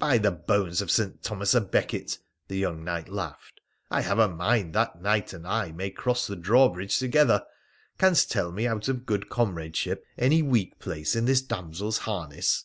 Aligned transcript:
4 0.00 0.08
By 0.08 0.16
the 0.16 0.30
bones 0.30 0.80
of 0.80 0.90
St. 0.90 1.22
Thomas 1.22 1.52
a 1.52 1.60
Becket,' 1.60 2.18
the 2.48 2.56
young 2.56 2.82
Knight 2.82 3.10
laughed,' 3.10 3.60
I 3.90 4.00
have 4.00 4.18
a 4.18 4.26
mind 4.26 4.72
that 4.74 4.94
that 4.94 5.02
Knight 5.02 5.34
and 5.34 5.46
I 5.46 5.70
may 5.70 5.90
cross 5.90 6.26
the 6.26 6.34
drawbridge 6.34 6.98
together! 6.98 7.44
Canst 7.98 8.30
tell 8.30 8.52
me, 8.52 8.66
out 8.66 8.88
of 8.88 9.04
good 9.04 9.28
com 9.28 9.54
radeship, 9.54 9.98
any 10.16 10.40
weak 10.40 10.78
place 10.78 11.14
in 11.14 11.26
this 11.26 11.42
damsel's 11.42 11.98
harness 12.08 12.64